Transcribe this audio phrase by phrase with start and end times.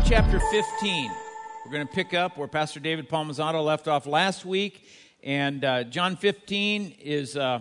[0.00, 1.12] John chapter 15.
[1.64, 4.86] We're going to pick up where Pastor David Palmazato left off last week.
[5.22, 7.60] And uh, John 15 is uh,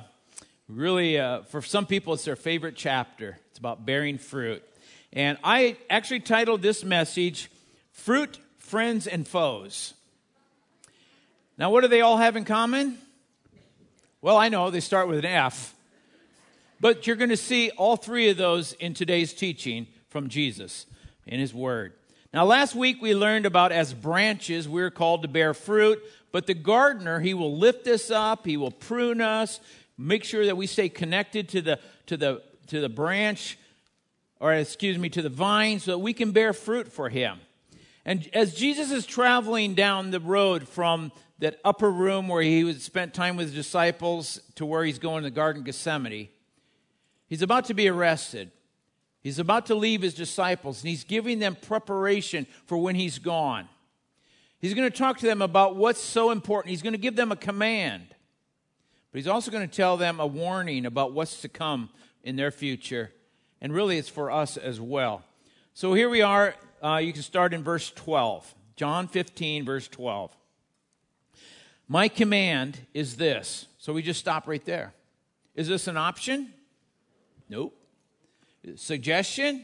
[0.69, 3.37] really, uh, for some people, it's their favorite chapter.
[3.49, 4.63] It's about bearing fruit.
[5.11, 7.51] And I actually titled this message,
[7.91, 9.93] Fruit, Friends, and Foes.
[11.57, 12.97] Now, what do they all have in common?
[14.21, 15.75] Well, I know they start with an F.
[16.79, 20.85] But you're going to see all three of those in today's teaching from Jesus
[21.27, 21.93] in His Word.
[22.31, 25.99] Now, last week we learned about as branches, we're called to bear fruit,
[26.31, 29.59] but the gardener, he will lift us up, he will prune us,
[29.97, 33.57] make sure that we stay connected to the, to the, to the branch,
[34.39, 37.39] or excuse me, to the vine, so that we can bear fruit for him.
[38.05, 43.15] And as Jesus is traveling down the road from that upper room where he spent
[43.15, 46.29] time with his disciples to where he's going to the Garden of Gethsemane,
[47.27, 48.51] he's about to be arrested.
[49.21, 53.67] He's about to leave his disciples, and he's giving them preparation for when he's gone.
[54.59, 56.71] He's going to talk to them about what's so important.
[56.71, 58.07] He's going to give them a command,
[59.11, 61.89] but he's also going to tell them a warning about what's to come
[62.23, 63.11] in their future.
[63.61, 65.23] And really, it's for us as well.
[65.73, 66.55] So here we are.
[66.81, 68.53] Uh, you can start in verse 12.
[68.75, 70.35] John 15, verse 12.
[71.87, 73.65] My command is this.
[73.77, 74.93] So we just stop right there.
[75.55, 76.53] Is this an option?
[77.49, 77.78] Nope.
[78.75, 79.63] Suggestion?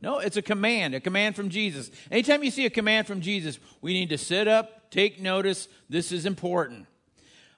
[0.00, 1.90] No, it's a command, a command from Jesus.
[2.10, 5.68] Anytime you see a command from Jesus, we need to sit up, take notice.
[5.88, 6.86] This is important.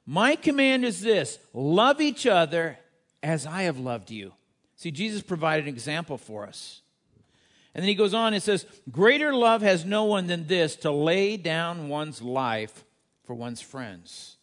[0.07, 2.79] My command is this love each other
[3.23, 4.35] as I have loved you.
[4.77, 6.83] See, Jesus provided an example for us.
[7.75, 10.91] And then he goes on and says, Greater love has no one than this to
[10.91, 12.85] lay down one's life
[13.25, 14.37] for one's friends.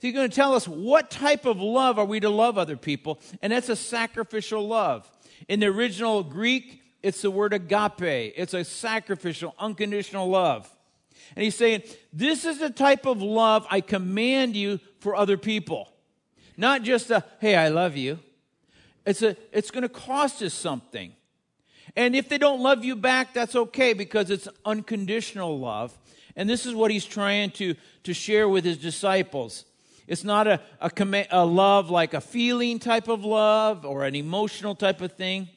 [0.00, 2.76] So he's going to tell us what type of love are we to love other
[2.76, 5.10] people, and that's a sacrificial love.
[5.46, 8.34] In the original Greek, it's the word agape.
[8.36, 10.68] It's a sacrificial, unconditional love.
[11.36, 11.82] And he's saying,
[12.12, 15.92] This is the type of love I command you for other people.
[16.56, 18.18] Not just a, hey, I love you.
[19.06, 21.12] It's, a, it's going to cost us something.
[21.96, 25.96] And if they don't love you back, that's okay because it's unconditional love.
[26.36, 29.64] And this is what he's trying to, to share with his disciples.
[30.08, 34.74] It's not a, a, a love like a feeling type of love or an emotional
[34.74, 35.48] type of thing.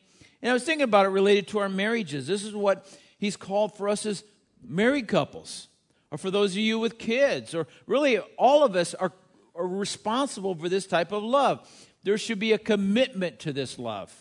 [0.42, 2.28] And I was thinking about it related to our marriages.
[2.28, 2.86] This is what
[3.18, 4.24] he's called for us as
[4.64, 5.70] married couples,
[6.12, 9.14] or for those of you with kids, or really all of us are,
[9.56, 11.68] are responsible for this type of love.
[12.04, 14.14] There should be a commitment to this love.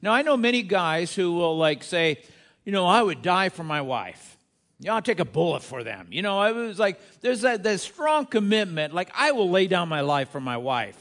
[0.00, 2.22] Now, I know many guys who will like say,
[2.64, 4.37] you know, I would die for my wife.
[4.80, 6.06] Know, I'll take a bullet for them.
[6.10, 9.88] You know, it was like there's that, that strong commitment, like I will lay down
[9.88, 10.96] my life for my wife.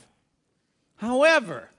[0.95, 1.69] However,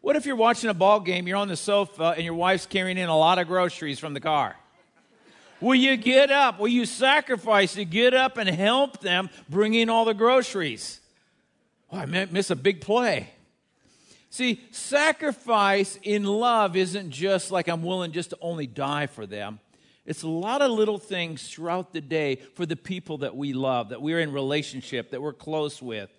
[0.00, 2.98] what if you're watching a ball game, you're on the sofa, and your wife's carrying
[2.98, 4.56] in a lot of groceries from the car?
[5.60, 6.58] Will you get up?
[6.58, 11.00] Will you sacrifice to get up and help them bring in all the groceries?
[11.92, 13.30] Oh, I miss a big play.
[14.30, 19.60] See, sacrifice in love isn't just like I'm willing just to only die for them.
[20.10, 23.90] It's a lot of little things throughout the day for the people that we love,
[23.90, 26.10] that we're in relationship, that we're close with.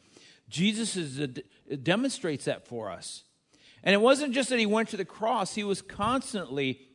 [0.47, 3.25] Jesus a, demonstrates that for us.
[3.83, 6.87] And it wasn't just that he went to the cross, he was constantly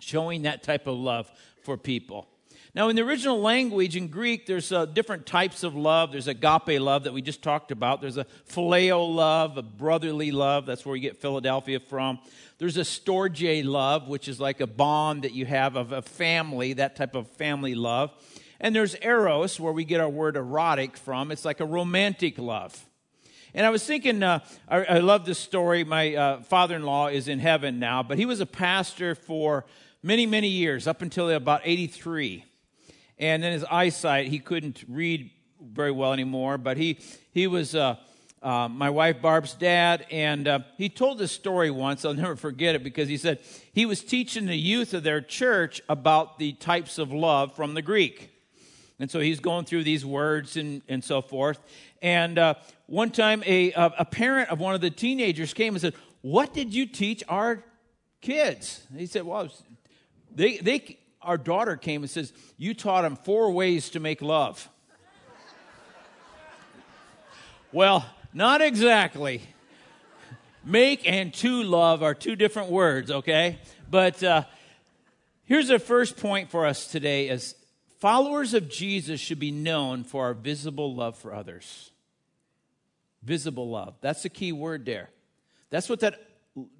[0.00, 1.30] showing that type of love
[1.64, 2.30] for people.
[2.74, 6.10] Now, in the original language, in Greek, there's uh, different types of love.
[6.10, 8.00] There's agape love that we just talked about.
[8.00, 10.64] There's a phileo love, a brotherly love.
[10.64, 12.18] That's where we get Philadelphia from.
[12.56, 16.72] There's a storge love, which is like a bond that you have of a family,
[16.74, 18.10] that type of family love.
[18.58, 21.30] And there's eros, where we get our word erotic from.
[21.30, 22.86] It's like a romantic love.
[23.52, 25.84] And I was thinking, uh, I, I, love this story.
[25.84, 29.66] My uh, father in law is in heaven now, but he was a pastor for
[30.02, 32.46] many, many years, up until about 83.
[33.22, 35.30] And then his eyesight, he couldn't read
[35.62, 36.98] very well anymore, but he,
[37.32, 37.74] he was.
[37.74, 37.96] Uh,
[38.42, 42.04] uh, my wife Barb's dad, and uh, he told this story once.
[42.04, 43.38] I'll never forget it because he said
[43.72, 47.82] he was teaching the youth of their church about the types of love from the
[47.82, 48.30] Greek.
[48.98, 51.60] And so he's going through these words and, and so forth.
[52.02, 52.54] And uh,
[52.86, 56.74] one time, a, a parent of one of the teenagers came and said, What did
[56.74, 57.62] you teach our
[58.20, 58.84] kids?
[58.96, 59.48] he said, Well,
[60.34, 64.68] they, they, our daughter came and says, You taught him four ways to make love.
[67.72, 69.42] well, not exactly.
[70.64, 73.58] Make and to love are two different words, okay?
[73.90, 74.44] But uh,
[75.44, 77.54] here's the first point for us today is
[77.98, 81.90] followers of Jesus should be known for our visible love for others.
[83.22, 83.94] Visible love.
[84.00, 85.10] That's the key word there.
[85.70, 86.20] That's what that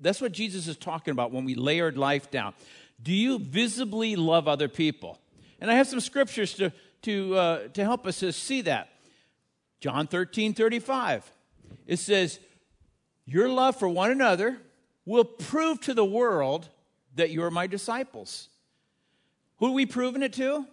[0.01, 2.53] that's what Jesus is talking about when we layered life down.
[3.03, 5.19] Do you visibly love other people?
[5.61, 6.73] And I have some scriptures to,
[7.03, 8.89] to, uh, to help us to see that.
[9.81, 11.31] John 13, 35.
[11.87, 12.39] It says,
[13.27, 14.59] Your love for one another
[15.05, 16.69] will prove to the world
[17.17, 18.49] that you are my disciples.
[19.59, 20.67] Who are we proving it to?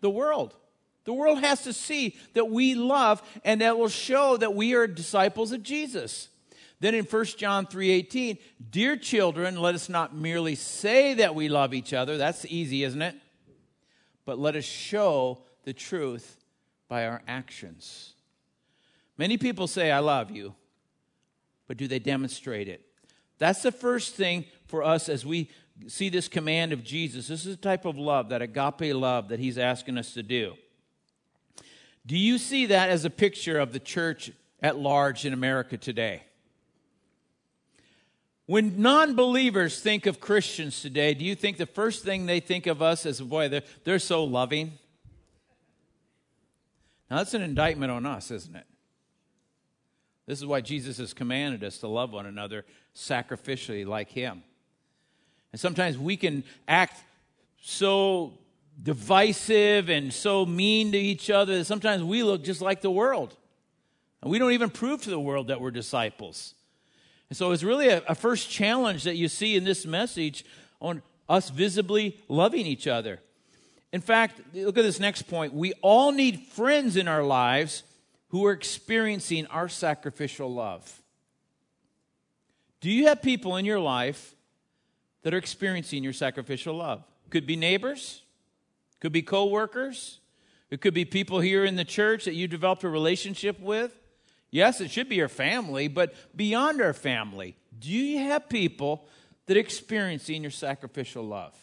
[0.00, 0.54] The world.
[1.04, 4.86] The world has to see that we love, and that will show that we are
[4.86, 6.28] disciples of Jesus.
[6.84, 8.36] Then in 1 John 3:18,
[8.70, 12.18] dear children, let us not merely say that we love each other.
[12.18, 13.16] That's easy, isn't it?
[14.26, 16.44] But let us show the truth
[16.86, 18.12] by our actions.
[19.16, 20.56] Many people say I love you,
[21.66, 22.84] but do they demonstrate it?
[23.38, 25.48] That's the first thing for us as we
[25.86, 27.28] see this command of Jesus.
[27.28, 30.52] This is the type of love, that agape love that he's asking us to do.
[32.04, 36.24] Do you see that as a picture of the church at large in America today?
[38.46, 42.66] When non believers think of Christians today, do you think the first thing they think
[42.66, 44.72] of us is, boy, they're, they're so loving?
[47.10, 48.66] Now, that's an indictment on us, isn't it?
[50.26, 52.64] This is why Jesus has commanded us to love one another
[52.94, 54.42] sacrificially like Him.
[55.52, 57.02] And sometimes we can act
[57.60, 58.34] so
[58.82, 63.36] divisive and so mean to each other that sometimes we look just like the world.
[64.20, 66.54] And we don't even prove to the world that we're disciples.
[67.30, 70.44] And so it's really a, a first challenge that you see in this message
[70.80, 73.20] on us visibly loving each other.
[73.92, 75.54] In fact, look at this next point.
[75.54, 77.84] We all need friends in our lives
[78.28, 81.00] who are experiencing our sacrificial love.
[82.80, 84.34] Do you have people in your life
[85.22, 87.04] that are experiencing your sacrificial love?
[87.30, 88.22] Could be neighbors,
[89.00, 90.18] could be coworkers.
[90.70, 93.96] It could be people here in the church that you developed a relationship with.
[94.54, 99.08] Yes, it should be your family, but beyond our family, do you have people
[99.46, 101.56] that are experiencing your sacrificial love?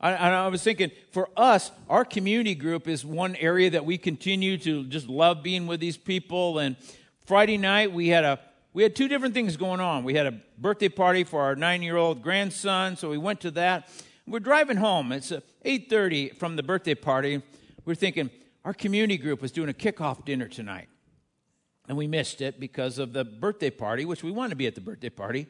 [0.00, 4.58] I, I, was thinking for us, our community group is one area that we continue
[4.58, 6.60] to just love being with these people.
[6.60, 6.76] And
[7.26, 8.38] Friday night we had a
[8.72, 10.04] we had two different things going on.
[10.04, 13.50] We had a birthday party for our nine year old grandson, so we went to
[13.50, 13.88] that.
[14.24, 15.10] We're driving home.
[15.10, 17.42] It's uh, 8:30 from the birthday party.
[17.84, 18.30] We're thinking
[18.64, 20.86] our community group was doing a kickoff dinner tonight,
[21.88, 24.74] and we missed it because of the birthday party, which we wanted to be at
[24.74, 25.46] the birthday party.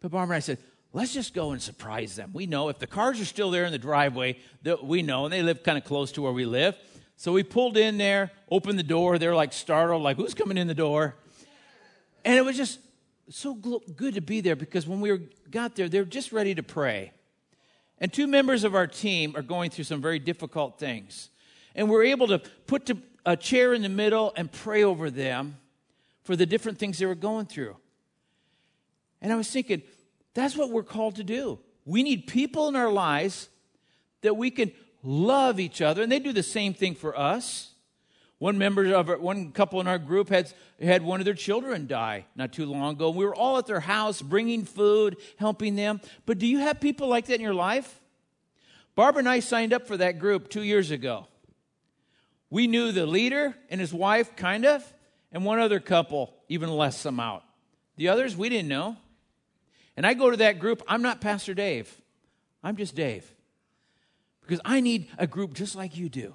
[0.00, 0.58] But Barbara and I said,
[0.92, 2.30] let's just go and surprise them.
[2.32, 4.38] We know if the cars are still there in the driveway,
[4.82, 6.76] we know, and they live kind of close to where we live.
[7.16, 9.18] So we pulled in there, opened the door.
[9.18, 11.14] They're like startled, like, who's coming in the door?
[12.24, 12.80] And it was just
[13.30, 16.54] so good to be there because when we were, got there, they were just ready
[16.54, 17.12] to pray.
[17.98, 21.30] And two members of our team are going through some very difficult things.
[21.74, 22.90] And we're able to put
[23.24, 25.56] a chair in the middle and pray over them
[26.26, 27.76] for the different things they were going through.
[29.22, 29.82] And I was thinking,
[30.34, 31.60] that's what we're called to do.
[31.84, 33.48] We need people in our lives
[34.22, 34.72] that we can
[35.04, 37.70] love each other, and they do the same thing for us.
[38.38, 40.52] One member of our, one couple in our group had,
[40.82, 43.10] had one of their children die not too long ago.
[43.10, 46.00] We were all at their house bringing food, helping them.
[46.26, 48.00] But do you have people like that in your life?
[48.96, 51.28] Barbara and I signed up for that group two years ago.
[52.50, 54.92] We knew the leader and his wife, kind of,
[55.32, 57.42] and one other couple, even less out.
[57.96, 58.96] The others, we didn't know.
[59.96, 61.94] And I go to that group, I'm not Pastor Dave,
[62.62, 63.30] I'm just Dave.
[64.42, 66.34] Because I need a group just like you do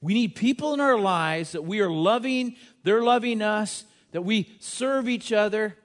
[0.00, 4.54] we need people in our lives that we are loving, they're loving us, that we
[4.60, 5.76] serve each other.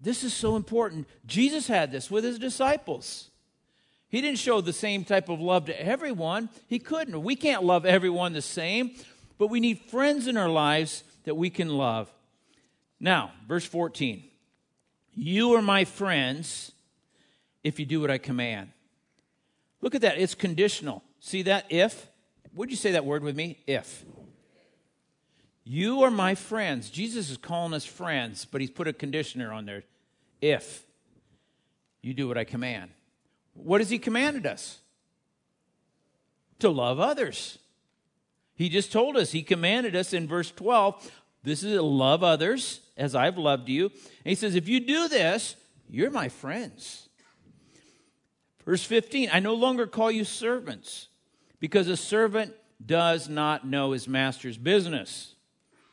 [0.00, 1.06] This is so important.
[1.26, 3.30] Jesus had this with his disciples.
[4.08, 6.48] He didn't show the same type of love to everyone.
[6.66, 7.22] He couldn't.
[7.22, 8.94] We can't love everyone the same,
[9.38, 12.10] but we need friends in our lives that we can love.
[13.00, 14.24] Now, verse 14
[15.14, 16.72] You are my friends
[17.62, 18.70] if you do what I command.
[19.80, 20.18] Look at that.
[20.18, 21.02] It's conditional.
[21.20, 21.66] See that?
[21.70, 22.06] If
[22.54, 23.58] would you say that word with me?
[23.66, 24.04] If.
[25.64, 26.90] You are my friends.
[26.90, 29.82] Jesus is calling us friends, but he's put a conditioner on there.
[30.40, 30.84] If
[32.02, 32.90] you do what I command.
[33.54, 34.78] What has he commanded us?
[36.58, 37.58] To love others.
[38.54, 41.10] He just told us, he commanded us in verse 12,
[41.42, 43.86] this is love others as I've loved you.
[43.86, 43.92] And
[44.24, 45.56] he says, if you do this,
[45.88, 47.08] you're my friends.
[48.64, 51.08] Verse 15, I no longer call you servants
[51.60, 55.34] because a servant does not know his master's business.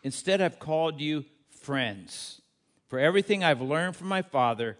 [0.03, 2.41] Instead, I've called you friends.
[2.88, 4.77] For everything I've learned from my Father,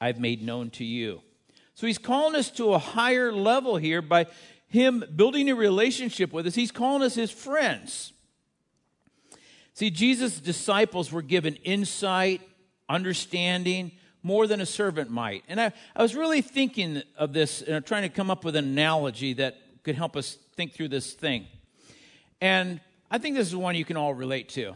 [0.00, 1.22] I've made known to you.
[1.74, 4.26] So he's calling us to a higher level here by
[4.70, 6.54] him building a relationship with us.
[6.54, 8.12] He's calling us his friends.
[9.74, 12.40] See, Jesus' disciples were given insight,
[12.88, 15.44] understanding, more than a servant might.
[15.48, 18.64] And I, I was really thinking of this and trying to come up with an
[18.64, 21.46] analogy that could help us think through this thing.
[22.40, 24.74] And I think this is one you can all relate to.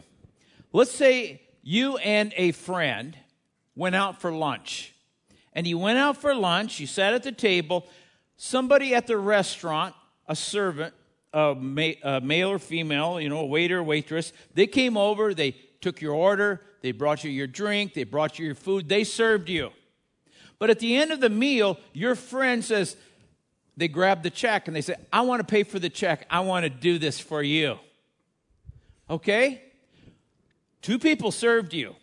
[0.73, 3.17] Let's say you and a friend
[3.75, 4.93] went out for lunch.
[5.53, 7.87] And you went out for lunch, you sat at the table,
[8.37, 9.95] somebody at the restaurant,
[10.27, 10.93] a servant,
[11.33, 15.51] a, ma- a male or female, you know, a waiter, waitress, they came over, they
[15.81, 19.49] took your order, they brought you your drink, they brought you your food, they served
[19.49, 19.71] you.
[20.59, 22.95] But at the end of the meal, your friend says,
[23.77, 26.25] they grab the check and they say, I want to pay for the check.
[26.29, 27.77] I want to do this for you.
[29.09, 29.61] Okay?
[30.81, 31.95] Two people served you.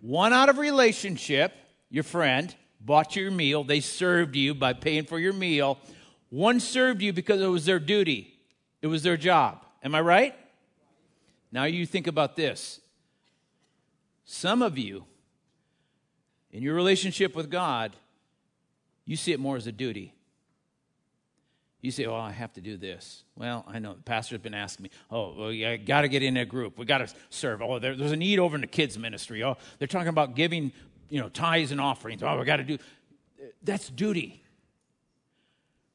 [0.00, 1.52] One out of relationship,
[1.88, 2.54] your friend,
[2.84, 3.64] bought your meal.
[3.64, 5.78] They served you by paying for your meal.
[6.30, 8.34] One served you because it was their duty,
[8.80, 9.64] it was their job.
[9.82, 10.34] Am I right?
[11.50, 12.80] Now you think about this.
[14.24, 15.04] Some of you,
[16.50, 17.94] in your relationship with God,
[19.04, 20.14] you see it more as a duty.
[21.82, 24.84] You say, "Oh, I have to do this." Well, I know the pastor's been asking
[24.84, 26.78] me, "Oh, well, you got to get in a group.
[26.78, 27.60] We got to serve.
[27.60, 29.42] Oh, there, there's a need over in the kids ministry.
[29.42, 30.72] Oh, they're talking about giving,
[31.12, 32.22] you know, tithes and offerings.
[32.22, 32.78] Oh, we got to do.
[33.62, 34.42] That's duty.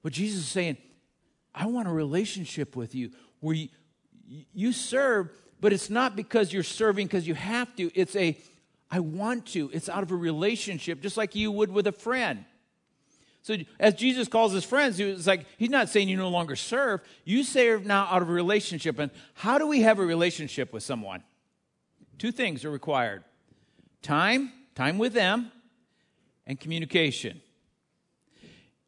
[0.04, 0.78] But Jesus is saying,
[1.56, 3.10] "I want a relationship with you
[3.40, 3.70] where you,
[4.54, 7.90] you serve, but it's not because you're serving because you have to.
[7.96, 8.38] It's a,
[8.92, 9.72] I want to.
[9.74, 12.46] It's out of a relationship, just like you would with a friend."
[13.42, 17.02] So as Jesus calls his friends, it's like he's not saying you no longer serve.
[17.26, 19.00] You serve now out of a relationship.
[19.00, 21.24] And how do we have a relationship with someone?
[22.20, 23.24] Two things are required:
[24.04, 25.52] time, time with them,
[26.46, 27.42] and communication.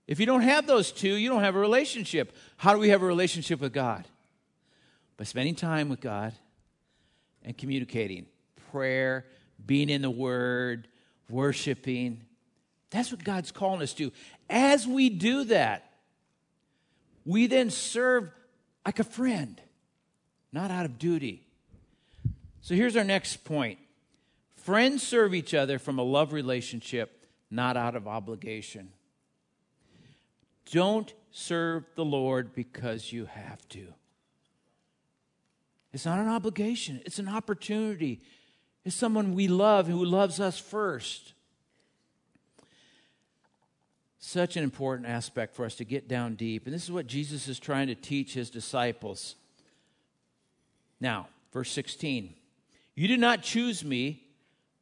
[0.07, 2.35] If you don't have those two, you don't have a relationship.
[2.57, 4.07] How do we have a relationship with God?
[5.17, 6.33] By spending time with God
[7.43, 8.27] and communicating.
[8.71, 9.25] Prayer,
[9.65, 10.87] being in the Word,
[11.27, 12.21] worshiping.
[12.91, 14.11] That's what God's calling us to.
[14.47, 15.91] As we do that,
[17.25, 18.29] we then serve
[18.85, 19.59] like a friend,
[20.53, 21.47] not out of duty.
[22.61, 23.79] So here's our next point
[24.69, 28.89] friends serve each other from a love relationship, not out of obligation.
[30.71, 33.87] Don't serve the Lord because you have to.
[35.91, 38.21] It's not an obligation, it's an opportunity.
[38.85, 41.33] It's someone we love who loves us first.
[44.19, 46.67] Such an important aspect for us to get down deep.
[46.67, 49.33] And this is what Jesus is trying to teach his disciples.
[51.01, 52.35] Now, verse 16
[52.93, 54.27] You did not choose me,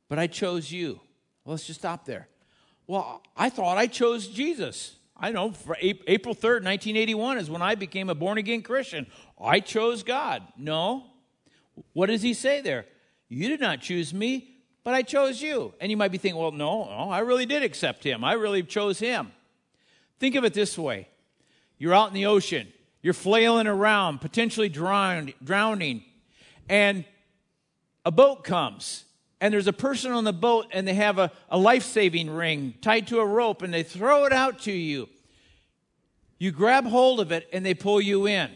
[0.10, 1.00] but I chose you.
[1.44, 2.28] Well, let's just stop there.
[2.88, 4.96] Well, I thought I chose Jesus.
[5.16, 9.08] I know for April 3rd, 1981 is when I became a born again Christian.
[9.42, 10.44] I chose God.
[10.58, 11.06] No.
[11.94, 12.86] What does he say there?
[13.30, 15.74] You did not choose me, but I chose you.
[15.82, 18.24] And you might be thinking, well, no, no, I really did accept him.
[18.24, 19.32] I really chose him.
[20.20, 21.08] Think of it this way
[21.80, 22.72] you're out in the ocean,
[23.02, 26.04] you're flailing around, potentially drowned, drowning,
[26.70, 27.06] and
[28.06, 29.04] a boat comes.
[29.40, 32.74] And there's a person on the boat, and they have a, a life saving ring
[32.82, 35.10] tied to a rope, and they throw it out to you.
[36.40, 38.50] You grab hold of it, and they pull you in.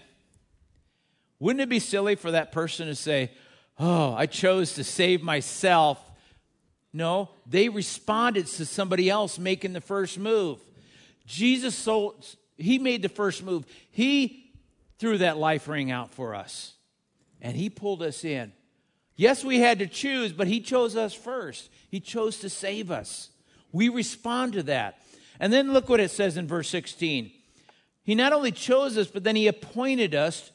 [1.39, 3.31] Wouldn't it be silly for that person to say,
[3.79, 6.00] Oh, I chose to save myself
[6.93, 10.59] no, they responded to somebody else making the first move.
[11.25, 12.15] Jesus so
[12.57, 13.65] he made the first move.
[13.91, 14.51] He
[15.00, 16.73] threw that life ring out for us.
[17.41, 18.51] And he pulled us in.
[19.15, 21.70] Yes, we had to choose, but he chose us first.
[21.89, 23.30] He chose to save us.
[23.72, 25.00] We respond to that.
[25.39, 27.32] And then look what it says in verse 16.
[28.03, 30.51] He not only chose us, but then he appointed us.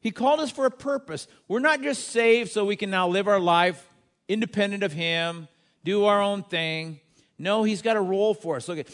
[0.00, 1.26] He called us for a purpose.
[1.48, 3.86] We're not just saved so we can now live our life
[4.28, 5.48] independent of Him,
[5.84, 7.00] do our own thing.
[7.38, 8.68] No, He's got a role for us.
[8.68, 8.88] Look at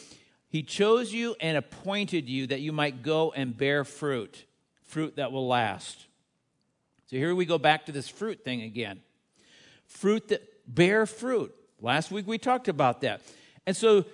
[0.49, 4.45] He chose you and appointed you that you might go and bear fruit,
[4.85, 6.07] fruit that will last.
[7.13, 9.03] So here we go back to this fruit thing again.
[9.85, 11.55] Fruit that bear fruit.
[11.79, 13.21] Last week we talked about that.
[13.67, 14.07] And so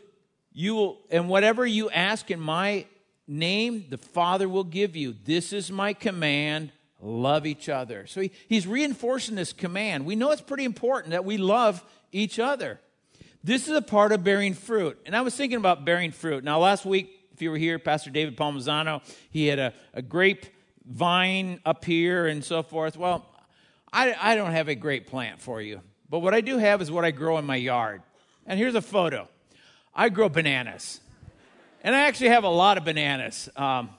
[0.52, 2.87] you will, and whatever you ask in my
[3.28, 5.14] name, the Father will give you.
[5.25, 8.05] This is my command love each other.
[8.09, 10.05] So he, he's reinforcing this command.
[10.05, 12.81] We know it's pretty important that we love each other.
[13.45, 14.99] This is a part of bearing fruit.
[15.07, 16.43] And I was thinking about bearing fruit.
[16.43, 20.47] Now, last week, if you were here, Pastor David Palmazano, he had a, a grape
[20.88, 22.97] vine up here and so forth.
[22.97, 23.26] Well,
[23.92, 25.80] I, I don't have a great plant for you.
[26.11, 28.02] But what I do have is what I grow in my yard.
[28.47, 29.28] And here's a photo.
[29.95, 31.00] I grow bananas.
[31.85, 33.49] And I actually have a lot of bananas.
[33.57, 33.90] Um,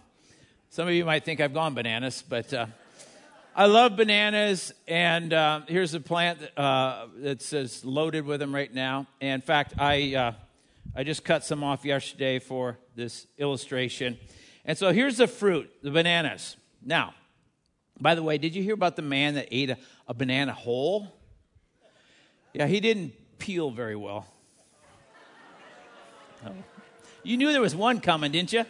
[0.69, 2.65] some of you might think I've gone bananas, but uh,
[3.55, 8.73] I love bananas, and uh, here's a plant uh, that says loaded with them right
[8.73, 9.07] now.
[9.19, 10.31] And in fact, I uh,
[10.95, 14.17] I just cut some off yesterday for this illustration.
[14.65, 16.57] And so here's the fruit, the bananas.
[16.83, 17.13] Now,
[17.99, 21.07] by the way, did you hear about the man that ate a, a banana whole?
[22.53, 24.25] Yeah, he didn't peel very well.
[26.45, 26.51] Oh.
[27.23, 28.65] You knew there was one coming, didn't you?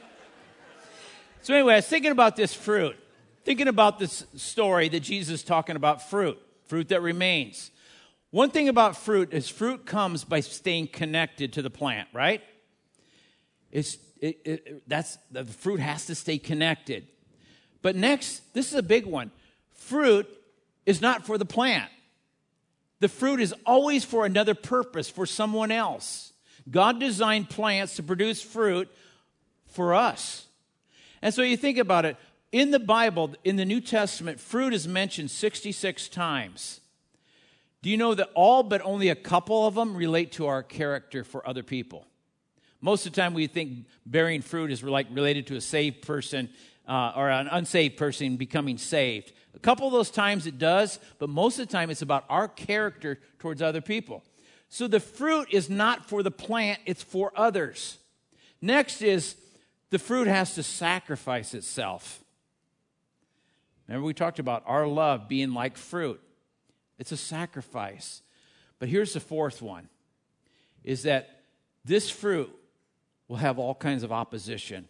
[1.42, 2.98] So, anyway, I was thinking about this fruit,
[3.46, 7.72] thinking about this story that Jesus is talking about fruit, fruit that remains.
[8.32, 12.44] One thing about fruit is fruit comes by staying connected to the plant, right?
[13.72, 17.08] It's, it, it, that's, the fruit has to stay connected.
[17.82, 19.32] But next, this is a big one
[19.72, 20.28] fruit
[20.86, 21.90] is not for the plant.
[23.00, 26.34] The fruit is always for another purpose, for someone else.
[26.70, 28.90] God designed plants to produce fruit
[29.68, 30.48] for us.
[31.22, 32.18] And so you think about it
[32.52, 36.82] in the Bible, in the New Testament, fruit is mentioned 66 times.
[37.82, 41.24] Do you know that all but only a couple of them relate to our character
[41.24, 42.06] for other people?
[42.82, 46.50] Most of the time, we think bearing fruit is like related to a saved person
[46.90, 49.32] uh, or an unsaved person becoming saved.
[49.54, 52.48] A couple of those times it does, but most of the time it's about our
[52.48, 54.24] character towards other people.
[54.70, 58.00] So the fruit is not for the plant, it's for others.
[58.62, 59.36] Next is
[59.92, 62.24] the fruit has to sacrifice itself.
[63.88, 66.20] Remember, we talked about our love being like fruit,
[66.98, 68.22] it's a sacrifice.
[68.80, 69.90] But here's the fourth one
[70.84, 71.42] is that
[71.84, 72.50] this fruit
[73.28, 74.88] will have all kinds of opposition.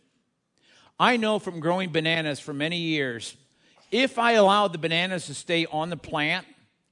[0.99, 3.35] I know from growing bananas for many years,
[3.89, 6.45] if I allow the bananas to stay on the plant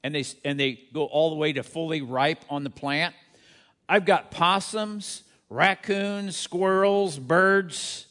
[0.03, 3.13] and they, and they go all the way to fully ripe on the plant,
[3.89, 8.07] I've got possums, raccoons, squirrels, birds,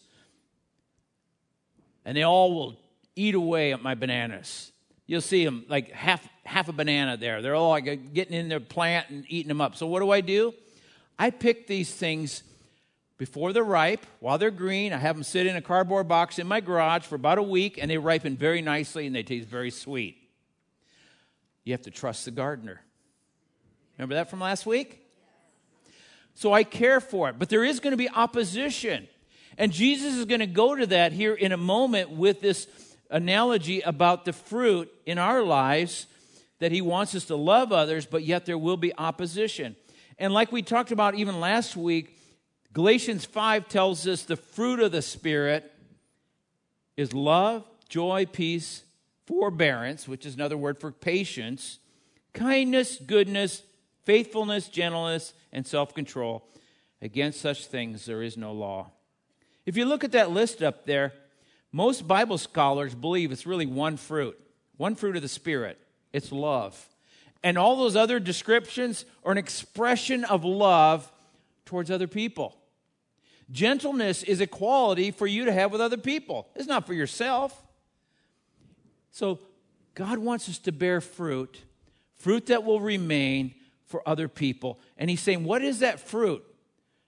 [2.05, 2.77] and they all will
[3.17, 4.71] eat away at my bananas.
[5.07, 7.43] You'll see them like half half a banana there.
[7.43, 9.77] They're all like getting in their plant and eating them up.
[9.77, 10.55] So what do I do?
[11.19, 12.43] I pick these things
[13.19, 14.93] before they're ripe, while they're green.
[14.93, 17.79] I have them sit in a cardboard box in my garage for about a week,
[17.81, 20.17] and they ripen very nicely and they taste very sweet.
[21.65, 22.81] You have to trust the gardener.
[23.99, 25.03] Remember that from last week?
[26.35, 29.09] So I care for it, but there is going to be opposition.
[29.57, 32.69] And Jesus is going to go to that here in a moment with this
[33.11, 36.07] analogy about the fruit in our lives
[36.59, 39.77] that he wants us to love others, but yet there will be opposition.
[40.19, 42.16] And like we talked about even last week,
[42.77, 45.73] Galatians 5 tells us the fruit of the Spirit
[46.95, 48.83] is love, joy, peace,
[49.25, 51.79] forbearance, which is another word for patience,
[52.35, 53.63] kindness, goodness,
[54.05, 56.47] faithfulness, gentleness, and self control.
[57.01, 58.91] Against such things there is no law.
[59.65, 61.15] If you look at that list up there,
[61.73, 64.39] most Bible scholars believe it's really one fruit,
[64.77, 65.79] one fruit of the Spirit.
[66.13, 66.87] It's love.
[67.43, 71.11] And all those other descriptions are an expression of love
[71.65, 72.55] towards other people.
[73.51, 77.63] Gentleness is a quality for you to have with other people, it's not for yourself.
[79.11, 79.41] So,
[79.95, 81.63] God wants us to bear fruit,
[82.17, 83.55] fruit that will remain
[83.87, 84.79] for other people.
[84.99, 86.45] And He's saying, What is that fruit?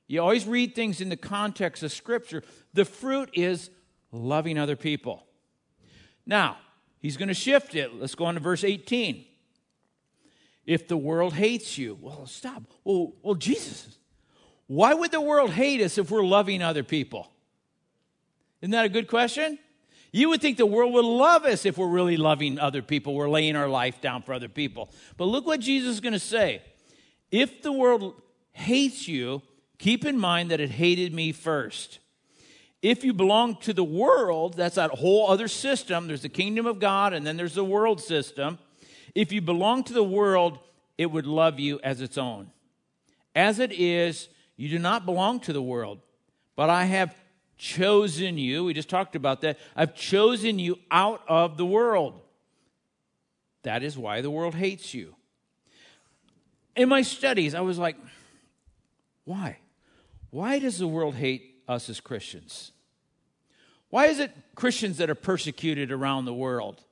[0.07, 2.43] You always read things in the context of Scripture.
[2.73, 3.69] The fruit is
[4.11, 5.27] loving other people.
[6.27, 6.57] Now,
[7.01, 7.95] he's going to shift it.
[7.95, 9.25] Let's go on to verse 18.
[10.67, 12.63] If the world hates you, well, stop.
[12.85, 13.97] Well, well, Jesus,
[14.69, 17.33] why would the world hate us if we're loving other people?
[18.61, 19.59] Isn't that a good question?
[20.13, 23.15] You would think the world would love us if we're really loving other people.
[23.15, 24.91] We're laying our life down for other people.
[25.17, 26.63] But look what Jesus is going to say.
[27.31, 28.15] If the world
[28.53, 29.43] hates you,
[29.79, 31.99] keep in mind that it hated me first.
[32.81, 36.07] If you belong to the world, that's that whole other system.
[36.07, 38.59] There's the kingdom of God, and then there's the world system.
[39.15, 40.59] If you belong to the world,
[40.97, 42.51] it would love you as its own.
[43.35, 46.01] As it is, you do not belong to the world,
[46.57, 47.15] but I have
[47.57, 48.65] chosen you.
[48.65, 49.57] We just talked about that.
[49.77, 52.21] I've chosen you out of the world.
[53.63, 55.15] That is why the world hates you.
[56.75, 57.97] In my studies, I was like,
[59.25, 59.59] why?
[60.31, 62.73] Why does the world hate us as Christians?
[63.91, 66.83] Why is it Christians that are persecuted around the world?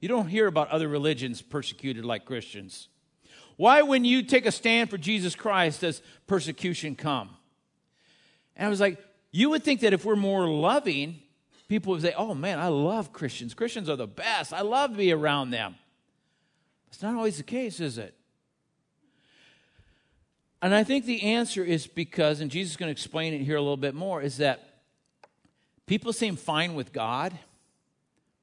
[0.00, 2.88] You don't hear about other religions persecuted like Christians.
[3.58, 7.30] Why, when you take a stand for Jesus Christ, does persecution come?
[8.56, 11.18] And I was like, you would think that if we're more loving,
[11.66, 13.54] people would say, oh man, I love Christians.
[13.54, 14.52] Christians are the best.
[14.52, 15.74] I love to be around them.
[16.86, 18.14] It's not always the case, is it?
[20.62, 23.56] And I think the answer is because, and Jesus is going to explain it here
[23.56, 24.82] a little bit more, is that
[25.86, 27.36] people seem fine with God,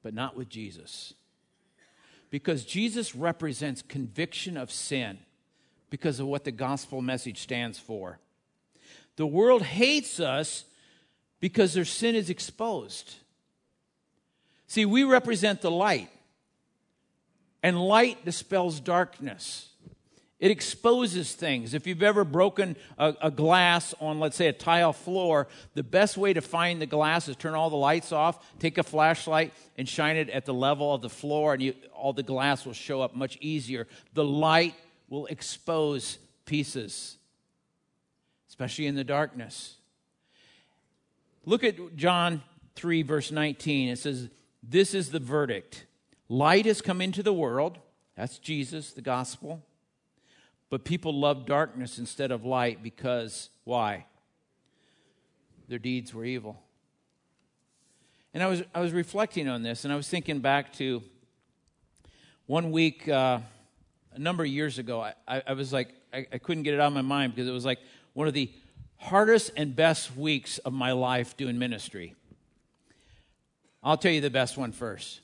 [0.02, 1.14] but not with Jesus.
[2.30, 5.18] Because Jesus represents conviction of sin
[5.90, 8.18] because of what the gospel message stands for.
[9.16, 10.64] The world hates us
[11.40, 13.14] because their sin is exposed.
[14.66, 16.10] See, we represent the light,
[17.62, 19.68] and light dispels darkness.
[20.38, 21.72] It exposes things.
[21.72, 26.18] If you've ever broken a, a, glass on, let's say, a tile floor, the best
[26.18, 29.88] way to find the glass is turn all the lights off, take a flashlight, and
[29.88, 33.00] shine it at the level of the floor, and you, all the glass will show
[33.00, 33.86] up much easier.
[34.12, 34.74] The light
[35.08, 37.16] will expose pieces,
[38.50, 39.76] especially in the darkness.
[41.46, 42.42] Look at John
[42.74, 43.88] 3, verse 19.
[43.88, 44.28] It says,
[44.62, 45.86] This is the verdict
[46.28, 47.78] light has come into the world.
[48.16, 49.62] That's Jesus, the gospel
[50.70, 54.06] but people love darkness instead of light because why?
[55.68, 56.62] Their deeds were evil.
[58.34, 61.02] And I was, I was reflecting on this, and I was thinking back to
[62.46, 63.38] one week, uh,
[64.16, 65.00] a number of years ago.
[65.00, 67.48] I, I, I was like, I, I couldn't get it out of my mind because
[67.48, 67.78] it was like
[68.14, 68.50] one of the
[68.96, 72.14] hardest and best weeks of my life doing ministry.
[73.82, 75.20] I'll tell you the best one first.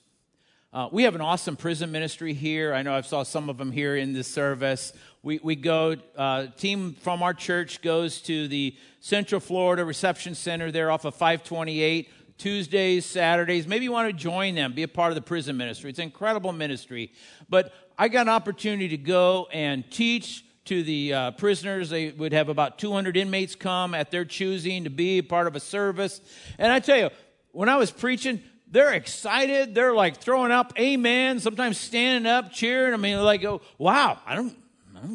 [0.72, 2.72] Uh, we have an awesome prison ministry here.
[2.72, 4.92] I know I've saw some of them here in this service.
[5.24, 10.72] We, we go, uh, team from our church goes to the Central Florida Reception Center
[10.72, 13.68] there off of 528 Tuesdays, Saturdays.
[13.68, 15.90] Maybe you want to join them, be a part of the prison ministry.
[15.90, 17.12] It's an incredible ministry.
[17.48, 21.90] But I got an opportunity to go and teach to the uh, prisoners.
[21.90, 25.60] They would have about 200 inmates come at their choosing to be part of a
[25.60, 26.20] service.
[26.58, 27.10] And I tell you,
[27.52, 29.72] when I was preaching, they're excited.
[29.72, 32.92] They're like throwing up amen, sometimes standing up, cheering.
[32.92, 34.56] I mean, like, oh, wow, I don't,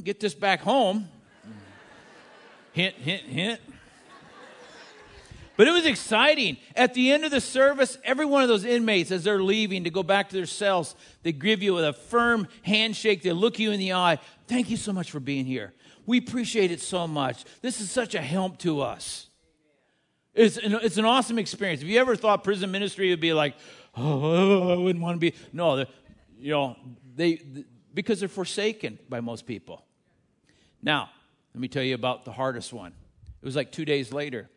[0.04, 1.08] Get this back home.
[2.74, 3.62] hint, hint, hint.
[5.56, 6.58] But it was exciting.
[6.76, 9.90] At the end of the service, every one of those inmates, as they're leaving to
[9.90, 13.24] go back to their cells, they give you a firm handshake.
[13.24, 14.20] They look you in the eye.
[14.48, 15.74] Thank you so much for being here.
[16.06, 17.44] We appreciate it so much.
[17.62, 19.28] This is such a help to us.
[20.36, 21.82] It's an, it's an awesome experience.
[21.82, 23.56] If you ever thought prison ministry would be like,
[23.96, 25.34] oh, I wouldn't want to be.
[25.52, 25.86] No,
[26.38, 26.76] you know,
[27.16, 27.42] they,
[27.98, 29.84] because they're forsaken by most people.
[30.84, 31.10] Now,
[31.56, 32.92] let me tell you about the hardest one.
[33.42, 34.52] It was like two days later.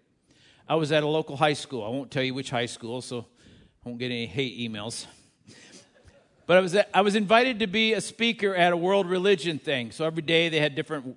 [0.69, 1.83] I was at a local high school.
[1.83, 3.21] I won't tell you which high school, so
[3.83, 5.07] I won't get any hate emails.
[6.47, 9.93] But I was, I was invited to be a speaker at a world religion thing.
[9.93, 11.17] So every day they had different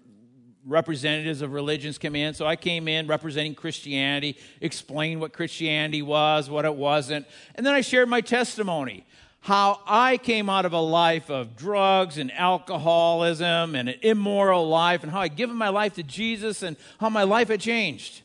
[0.64, 2.36] representatives of religions come in.
[2.36, 7.74] So I came in representing Christianity, explained what Christianity was, what it wasn't, and then
[7.74, 9.08] I shared my testimony.
[9.43, 15.03] How I came out of a life of drugs and alcoholism and an immoral life,
[15.03, 18.21] and how I'd given my life to Jesus, and how my life had changed.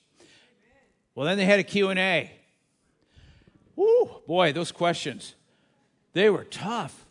[1.16, 2.30] Well, then they had a Q&A.
[3.74, 5.34] Woo, boy, those questions.
[6.12, 7.04] They were tough.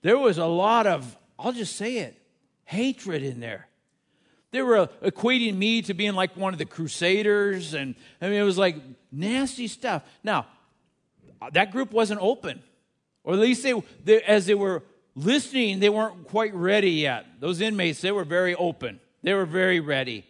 [0.00, 2.18] There was a lot of, I'll just say it,
[2.64, 3.68] hatred in there.
[4.52, 8.44] They were equating me to being like one of the crusaders, and I mean, it
[8.44, 8.76] was like
[9.12, 10.02] nasty stuff.
[10.22, 10.46] Now,
[11.52, 12.62] that group wasn't open,
[13.24, 14.82] or at least they, they as they were
[15.16, 17.26] listening, they weren't quite ready yet.
[17.40, 20.24] Those inmates, they were very open, they were very ready.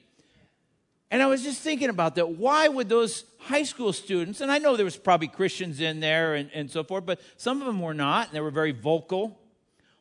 [1.10, 2.30] And I was just thinking about that.
[2.30, 6.34] Why would those high school students, and I know there was probably Christians in there
[6.34, 9.38] and, and so forth, but some of them were not, and they were very vocal.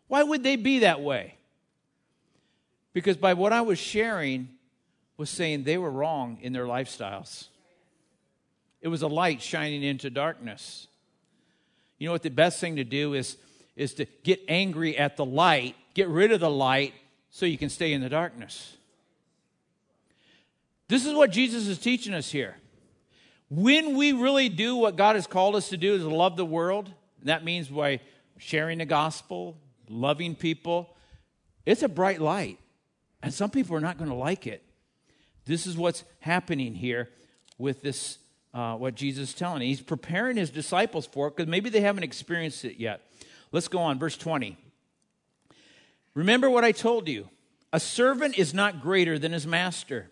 [0.08, 1.36] Why would they be that way?
[2.94, 4.48] Because by what I was sharing,
[5.18, 7.48] was saying they were wrong in their lifestyles.
[8.82, 10.88] It was a light shining into darkness.
[11.98, 13.38] You know what the best thing to do is,
[13.76, 16.94] is to get angry at the light, get rid of the light,
[17.30, 18.78] so you can stay in the darkness.
[20.88, 22.58] This is what Jesus is teaching us here.
[23.50, 26.92] When we really do what God has called us to do, is love the world,
[27.20, 28.00] and that means by
[28.38, 29.58] sharing the gospel,
[29.90, 30.96] loving people,
[31.66, 32.60] it's a bright light.
[33.22, 34.64] And some people are not going to like it.
[35.46, 37.10] This is what's happening here
[37.58, 38.18] with this,
[38.54, 39.62] uh, what Jesus is telling.
[39.62, 43.02] He's preparing his disciples for it because maybe they haven't experienced it yet.
[43.52, 44.58] Let's go on, verse 20.
[46.14, 47.30] Remember what I told you
[47.72, 50.12] a servant is not greater than his master.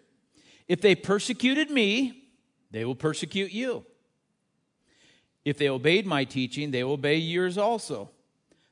[0.68, 2.24] If they persecuted me,
[2.72, 3.86] they will persecute you.
[5.44, 8.10] If they obeyed my teaching, they will obey yours also.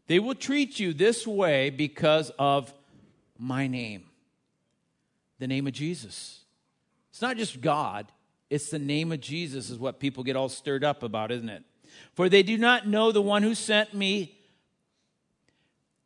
[0.08, 2.74] They will treat you this way because of
[3.38, 4.06] my name
[5.40, 6.42] the name of Jesus.
[7.10, 8.12] It's not just God,
[8.50, 11.64] it's the name of Jesus, is what people get all stirred up about, isn't it?
[12.14, 14.38] For they do not know the one who sent me.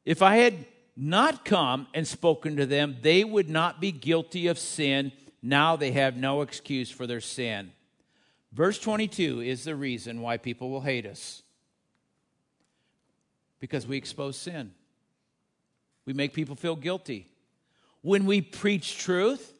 [0.05, 4.59] If I had not come and spoken to them, they would not be guilty of
[4.59, 5.11] sin.
[5.41, 7.71] Now they have no excuse for their sin.
[8.51, 11.41] Verse 22 is the reason why people will hate us
[13.59, 14.73] because we expose sin.
[16.05, 17.29] we make people feel guilty.
[18.01, 19.53] When we preach truth,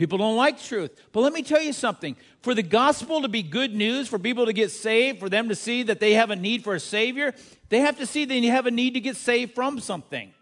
[0.00, 0.98] people don't like truth.
[1.12, 4.46] But let me tell you something for the gospel to be good news, for people
[4.46, 7.34] to get saved, for them to see that they have a need for a Savior,
[7.68, 10.32] they have to see that you have a need to get saved from something.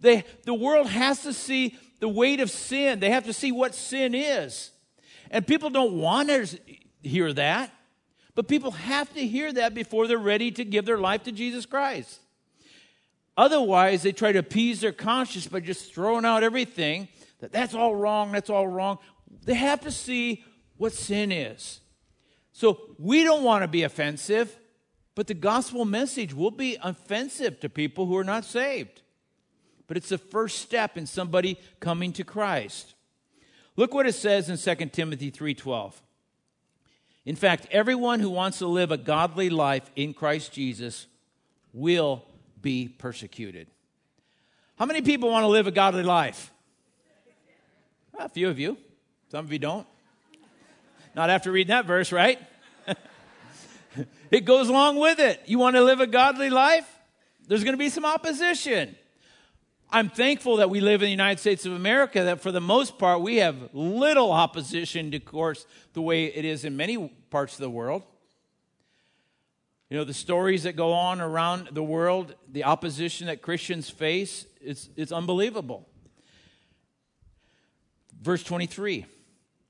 [0.00, 3.74] They, the world has to see the weight of sin, they have to see what
[3.74, 4.70] sin is.
[5.30, 6.46] And people don't want to
[7.02, 7.72] hear that,
[8.34, 11.64] but people have to hear that before they're ready to give their life to Jesus
[11.64, 12.20] Christ.
[13.34, 17.08] Otherwise, they try to appease their conscience by just throwing out everything
[17.44, 18.96] that that's all wrong, that's all wrong.
[19.44, 20.42] They have to see
[20.78, 21.80] what sin is.
[22.52, 24.58] So we don't want to be offensive,
[25.14, 29.02] but the gospel message will be offensive to people who are not saved.
[29.86, 32.94] But it's the first step in somebody coming to Christ.
[33.76, 36.00] Look what it says in 2 Timothy 3:12.
[37.26, 41.08] In fact, everyone who wants to live a godly life in Christ Jesus
[41.74, 42.24] will
[42.62, 43.66] be persecuted.
[44.76, 46.53] How many people want to live a godly life?
[48.18, 48.76] A few of you.
[49.30, 49.86] Some of you don't.
[51.14, 52.38] Not after reading that verse, right?
[54.30, 55.40] it goes along with it.
[55.46, 56.88] You want to live a godly life?
[57.46, 58.96] There's going to be some opposition.
[59.90, 62.98] I'm thankful that we live in the United States of America, that for the most
[62.98, 67.60] part, we have little opposition to course the way it is in many parts of
[67.60, 68.02] the world.
[69.90, 74.46] You know, the stories that go on around the world, the opposition that Christians face,
[74.60, 75.88] it's, it's unbelievable.
[78.24, 79.04] Verse 23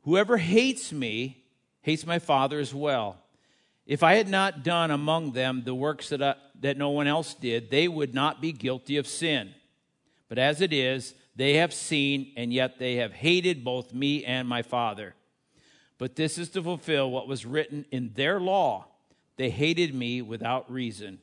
[0.04, 1.44] Whoever hates me
[1.82, 3.18] hates my Father as well.
[3.84, 7.34] If I had not done among them the works that, I, that no one else
[7.34, 9.52] did, they would not be guilty of sin.
[10.28, 14.48] But as it is, they have seen, and yet they have hated both me and
[14.48, 15.14] my Father.
[15.98, 18.86] But this is to fulfill what was written in their law
[19.36, 21.18] they hated me without reason.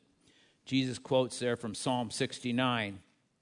[0.66, 3.00] Jesus quotes there from Psalm 69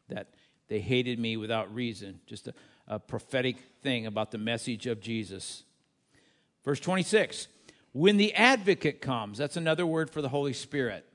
[0.09, 0.27] that
[0.67, 2.19] they hated me without reason.
[2.27, 2.53] Just a,
[2.89, 5.63] a prophetic thing about the message of Jesus.
[6.65, 7.47] Verse 26
[7.93, 11.05] When the advocate comes, that's another word for the Holy Spirit.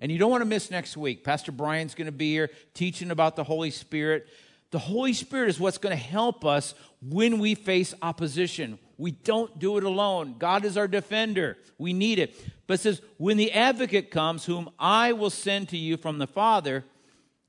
[0.00, 1.24] And you don't want to miss next week.
[1.24, 4.26] Pastor Brian's going to be here teaching about the Holy Spirit.
[4.70, 8.78] The Holy Spirit is what's going to help us when we face opposition.
[8.98, 10.34] We don't do it alone.
[10.38, 11.56] God is our defender.
[11.78, 12.34] We need it.
[12.66, 16.26] But it says, When the advocate comes, whom I will send to you from the
[16.26, 16.84] Father,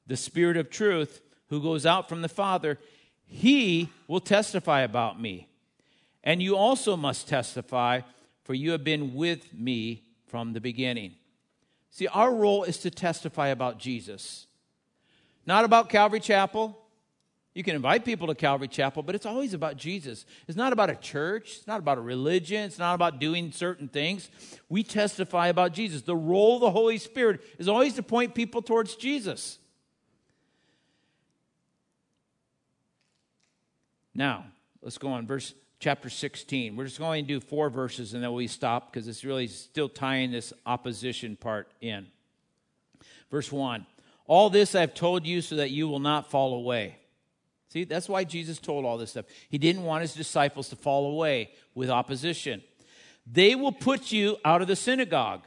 [0.05, 2.77] the Spirit of truth, who goes out from the Father,
[3.25, 5.47] he will testify about me.
[6.23, 8.01] And you also must testify,
[8.43, 11.13] for you have been with me from the beginning.
[11.91, 14.47] See, our role is to testify about Jesus,
[15.45, 16.77] not about Calvary Chapel,
[17.55, 20.25] you can invite people to Calvary Chapel, but it's always about Jesus.
[20.45, 21.55] It's not about a church.
[21.55, 22.63] It's not about a religion.
[22.65, 24.29] It's not about doing certain things.
[24.67, 26.01] We testify about Jesus.
[26.01, 29.57] The role of the Holy Spirit is always to point people towards Jesus.
[34.15, 34.45] Now,
[34.81, 35.27] let's go on.
[35.27, 36.75] Verse chapter 16.
[36.75, 39.89] We're just going to do four verses and then we stop because it's really still
[39.89, 42.07] tying this opposition part in.
[43.29, 43.85] Verse 1
[44.25, 46.97] All this I've told you so that you will not fall away.
[47.69, 49.25] See, that's why Jesus told all this stuff.
[49.49, 52.63] He didn't want his disciples to fall away with opposition.
[53.29, 55.41] They will put you out of the synagogue.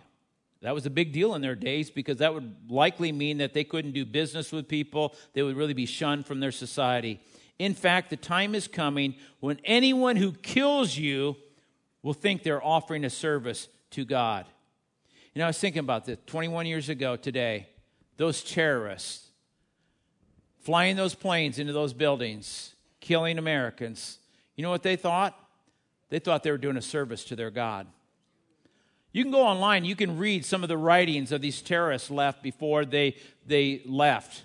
[0.61, 3.63] That was a big deal in their days because that would likely mean that they
[3.63, 5.15] couldn't do business with people.
[5.33, 7.21] They would really be shunned from their society.
[7.59, 11.37] In fact, the time is coming when anyone who kills you
[12.03, 14.47] will think they're offering a service to God.
[15.35, 17.69] You know, I was thinking about this 21 years ago today,
[18.17, 19.29] those terrorists
[20.61, 24.19] flying those planes into those buildings, killing Americans.
[24.55, 25.35] You know what they thought?
[26.11, 27.87] They thought they were doing a service to their God.
[29.13, 32.43] You can go online, you can read some of the writings of these terrorists left
[32.43, 33.17] before they,
[33.47, 34.43] they left.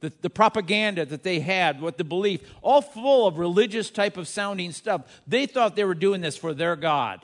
[0.00, 4.28] The, the propaganda that they had, what the belief, all full of religious type of
[4.28, 5.02] sounding stuff.
[5.26, 7.20] They thought they were doing this for their God.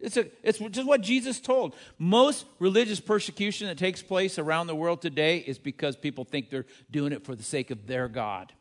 [0.00, 1.74] It's, a, it's just what Jesus told.
[1.98, 6.66] Most religious persecution that takes place around the world today is because people think they're
[6.90, 8.52] doing it for the sake of their God.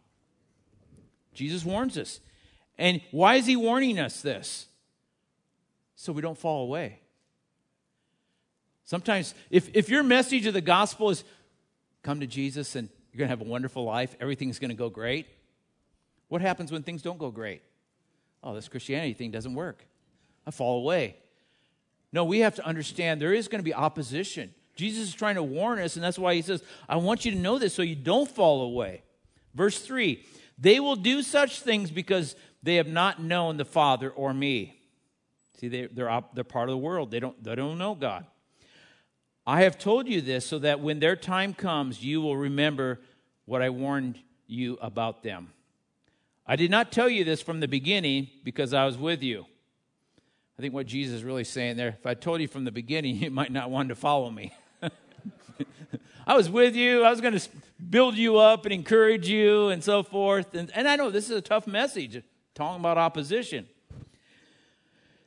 [1.33, 2.19] Jesus warns us.
[2.77, 4.67] And why is he warning us this?
[5.95, 6.99] So we don't fall away.
[8.85, 11.23] Sometimes, if, if your message of the gospel is
[12.09, 14.89] come to Jesus and you're going to have a wonderful life, everything's going to go
[14.89, 15.27] great,
[16.27, 17.61] what happens when things don't go great?
[18.43, 19.85] Oh, this Christianity thing doesn't work.
[20.47, 21.17] I fall away.
[22.11, 24.55] No, we have to understand there is going to be opposition.
[24.75, 27.37] Jesus is trying to warn us, and that's why he says, I want you to
[27.37, 29.03] know this so you don't fall away.
[29.53, 30.25] Verse 3
[30.57, 34.81] They will do such things because they have not known the Father or me.
[35.59, 38.25] See, they, they're, they're part of the world, they don't, they don't know God.
[39.49, 42.99] I have told you this so that when their time comes, you will remember
[43.45, 45.53] what I warned you about them.
[46.45, 49.47] I did not tell you this from the beginning because I was with you.
[50.55, 53.15] I think what Jesus is really saying there, if I told you from the beginning,
[53.23, 54.53] you might not want to follow me.
[56.27, 57.03] I was with you.
[57.03, 57.49] I was going to
[57.89, 60.53] build you up and encourage you and so forth.
[60.53, 62.21] And, and I know this is a tough message,
[62.53, 63.67] talking about opposition.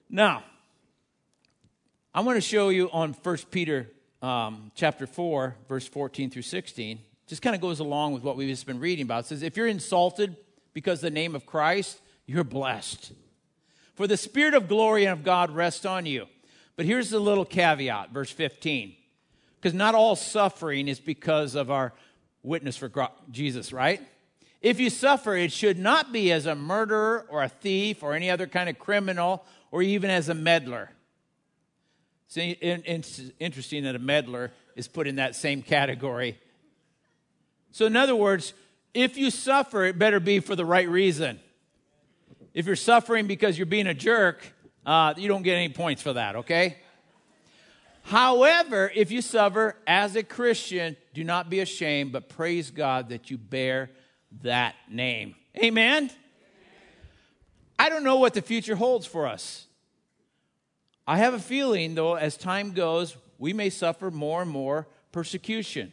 [0.08, 0.44] Now,
[2.14, 3.90] I want to show you on 1 Peter
[4.22, 7.00] um, chapter 4, verse 14 through 16.
[7.26, 9.24] Just kind of goes along with what we've just been reading about.
[9.24, 10.36] It says, If you're insulted
[10.72, 13.12] because the name of Christ, you're blessed.
[13.94, 16.26] For the Spirit of glory and of God rests on you.
[16.76, 18.94] But here's the little caveat, verse 15.
[19.60, 21.92] Because not all suffering is because of our
[22.42, 22.90] witness for
[23.30, 24.00] Jesus, right?
[24.60, 28.30] If you suffer, it should not be as a murderer or a thief or any
[28.30, 30.90] other kind of criminal or even as a meddler.
[32.36, 36.38] It's interesting that a meddler is put in that same category.
[37.72, 38.54] So, in other words,
[38.94, 41.40] if you suffer, it better be for the right reason.
[42.54, 44.42] If you're suffering because you're being a jerk,
[44.84, 46.76] uh, you don't get any points for that, okay?
[48.02, 53.30] However, if you suffer as a Christian, do not be ashamed, but praise God that
[53.30, 53.90] you bear
[54.42, 55.34] that name.
[55.62, 56.10] Amen?
[57.78, 59.66] I don't know what the future holds for us.
[61.06, 65.92] I have a feeling, though, as time goes, we may suffer more and more persecution.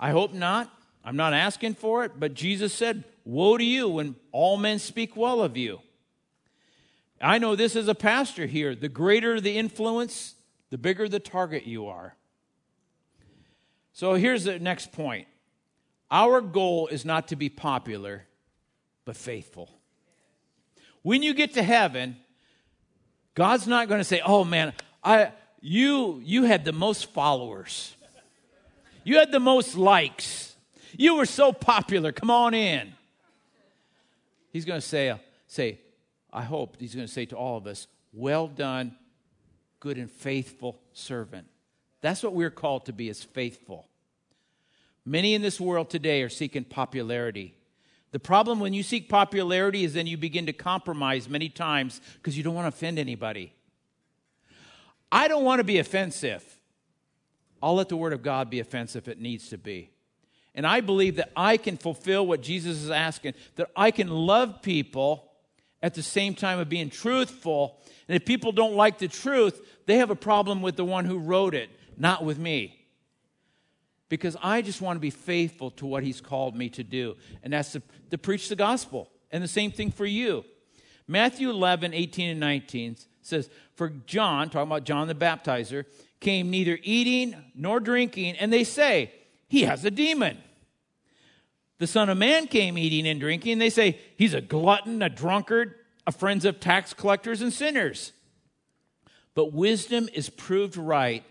[0.00, 0.70] I hope not.
[1.04, 5.16] I'm not asking for it, but Jesus said, Woe to you when all men speak
[5.16, 5.80] well of you.
[7.20, 8.74] I know this as a pastor here.
[8.74, 10.34] The greater the influence,
[10.70, 12.16] the bigger the target you are.
[13.92, 15.28] So here's the next point
[16.10, 18.24] our goal is not to be popular,
[19.04, 19.70] but faithful.
[21.02, 22.16] When you get to heaven,
[23.34, 27.94] God's not going to say, "Oh man, I you you had the most followers.
[29.04, 30.54] You had the most likes.
[30.96, 32.12] You were so popular.
[32.12, 32.92] Come on in."
[34.52, 35.16] He's going to say uh,
[35.46, 35.80] say,
[36.32, 38.96] I hope he's going to say to all of us, "Well done,
[39.80, 41.46] good and faithful servant.
[42.02, 43.88] That's what we're called to be as faithful.
[45.04, 47.54] Many in this world today are seeking popularity.
[48.12, 52.36] The problem when you seek popularity is then you begin to compromise many times because
[52.36, 53.52] you don't want to offend anybody.
[55.10, 56.44] I don't want to be offensive.
[57.62, 59.90] I'll let the word of God be offensive if it needs to be.
[60.54, 64.60] And I believe that I can fulfill what Jesus is asking, that I can love
[64.60, 65.30] people
[65.82, 67.80] at the same time of being truthful.
[68.08, 71.18] And if people don't like the truth, they have a problem with the one who
[71.18, 72.81] wrote it, not with me.
[74.12, 77.50] Because I just want to be faithful to what he's called me to do, and
[77.50, 79.08] that's to, to preach the gospel.
[79.30, 80.44] And the same thing for you.
[81.08, 85.86] Matthew 11, 18, and 19 says, For John, talking about John the baptizer,
[86.20, 89.10] came neither eating nor drinking, and they say,
[89.48, 90.36] He has a demon.
[91.78, 93.52] The Son of Man came eating and drinking.
[93.52, 95.74] and They say, He's a glutton, a drunkard,
[96.06, 98.12] a friend of tax collectors and sinners.
[99.34, 101.24] But wisdom is proved right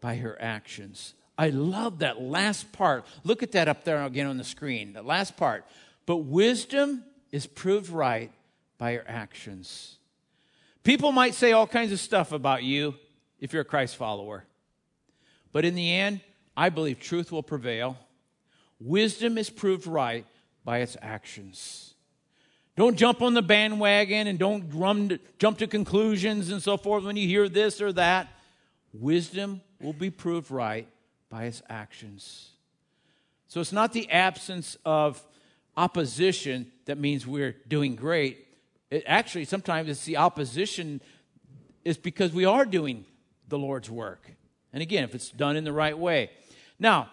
[0.00, 1.12] by her actions.
[1.40, 3.06] I love that last part.
[3.24, 4.92] Look at that up there again on the screen.
[4.92, 5.64] The last part.
[6.04, 8.30] But wisdom is proved right
[8.76, 9.96] by your actions.
[10.84, 12.94] People might say all kinds of stuff about you
[13.38, 14.44] if you're a Christ follower.
[15.50, 16.20] But in the end,
[16.58, 17.96] I believe truth will prevail
[18.78, 20.26] Wisdom is proved right
[20.62, 21.94] by its actions.
[22.76, 27.16] Don't jump on the bandwagon and don't run, jump to conclusions and so forth when
[27.16, 28.28] you hear this or that.
[28.92, 30.86] Wisdom will be proved right
[31.30, 32.50] by his actions.
[33.48, 35.24] So it's not the absence of
[35.76, 38.46] opposition that means we're doing great.
[38.90, 41.00] It actually, sometimes it's the opposition
[41.84, 43.04] is because we are doing
[43.48, 44.30] the Lord's work.
[44.72, 46.30] And again, if it's done in the right way.
[46.78, 47.10] Now,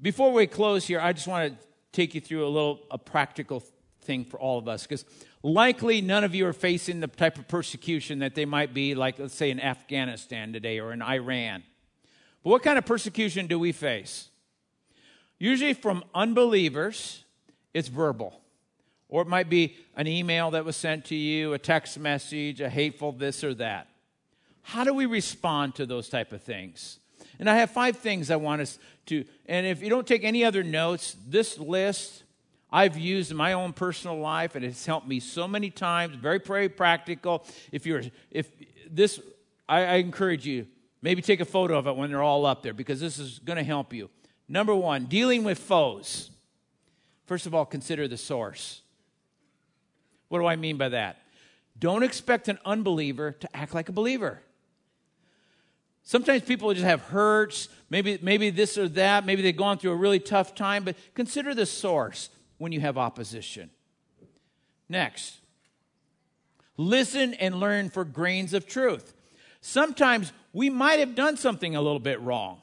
[0.00, 3.62] before we close here, I just want to take you through a little a practical
[4.02, 5.04] thing for all of us because
[5.42, 9.18] likely none of you are facing the type of persecution that they might be like
[9.18, 11.62] let's say in Afghanistan today or in Iran.
[12.44, 14.28] But what kind of persecution do we face?
[15.38, 17.24] Usually from unbelievers,
[17.72, 18.40] it's verbal.
[19.08, 22.68] Or it might be an email that was sent to you, a text message, a
[22.68, 23.88] hateful this or that.
[24.62, 26.98] How do we respond to those type of things?
[27.38, 30.44] And I have five things I want us to, and if you don't take any
[30.44, 32.22] other notes, this list
[32.70, 36.16] I've used in my own personal life, and it's helped me so many times.
[36.16, 37.46] Very, very practical.
[37.70, 38.50] If you're, if
[38.90, 39.20] this,
[39.68, 40.66] I, I encourage you,
[41.04, 43.58] maybe take a photo of it when they're all up there because this is going
[43.58, 44.08] to help you.
[44.48, 46.30] Number one, dealing with foes.
[47.26, 48.80] First of all, consider the source.
[50.28, 51.18] What do I mean by that?
[51.78, 54.40] Don't expect an unbeliever to act like a believer.
[56.04, 59.96] Sometimes people just have hurts, maybe, maybe this or that, maybe they've gone through a
[59.96, 63.68] really tough time, but consider the source when you have opposition.
[64.88, 65.36] Next,
[66.78, 69.14] listen and learn for grains of truth.
[69.66, 72.60] Sometimes we might have done something a little bit wrong,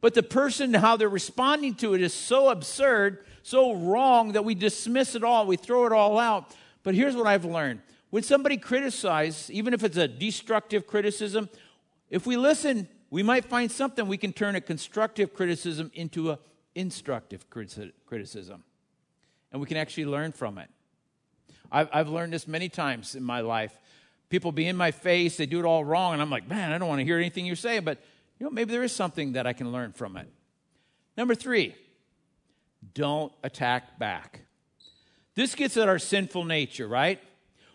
[0.00, 4.54] but the person, how they're responding to it is so absurd, so wrong that we
[4.54, 6.56] dismiss it all, we throw it all out.
[6.84, 11.50] But here's what I've learned when somebody criticizes, even if it's a destructive criticism,
[12.08, 16.38] if we listen, we might find something we can turn a constructive criticism into a
[16.74, 18.64] instructive criticism.
[19.52, 20.70] And we can actually learn from it.
[21.70, 23.78] I've learned this many times in my life.
[24.28, 26.78] People be in my face, they do it all wrong, and I'm like, man, I
[26.78, 27.98] don't want to hear anything you're saying, but
[28.38, 30.28] you know, maybe there is something that I can learn from it.
[31.16, 31.74] Number three,
[32.94, 34.42] don't attack back.
[35.34, 37.20] This gets at our sinful nature, right?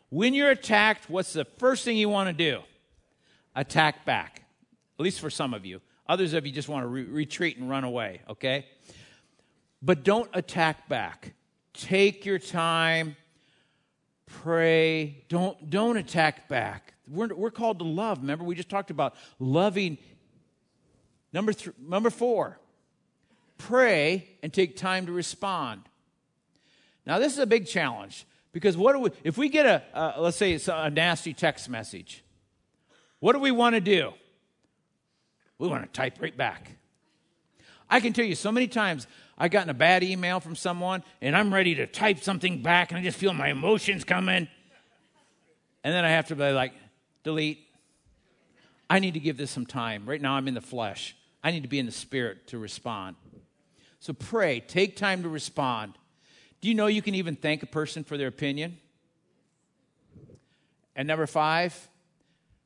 [0.09, 2.61] When you're attacked, what's the first thing you want to do?
[3.55, 4.43] attack back.
[4.99, 5.81] At least for some of you.
[6.07, 8.65] Others of you just want to re- retreat and run away, okay?
[9.81, 11.33] But don't attack back.
[11.73, 13.15] Take your time,
[14.43, 15.23] pray.
[15.29, 16.93] Don't, don't attack back.
[17.07, 18.19] We're, we're called to love.
[18.19, 19.97] Remember, we just talked about loving.
[21.31, 22.59] Number, th- number four,
[23.57, 25.83] pray and take time to respond.
[27.05, 30.21] Now, this is a big challenge because what do we, if we get a, a
[30.21, 32.23] let's say it's a nasty text message,
[33.19, 34.11] what do we want to do?
[35.57, 36.71] We want to type right back.
[37.89, 39.07] I can tell you so many times
[39.37, 42.99] I've gotten a bad email from someone and I'm ready to type something back and
[42.99, 44.47] I just feel my emotions coming.
[45.83, 46.73] And then I have to be like,
[47.23, 47.59] delete.
[48.89, 50.05] I need to give this some time.
[50.05, 51.15] Right now I'm in the flesh.
[51.43, 53.15] I need to be in the spirit to respond.
[53.99, 55.93] So pray, take time to respond.
[56.61, 58.77] Do you know you can even thank a person for their opinion?
[60.95, 61.89] And number five,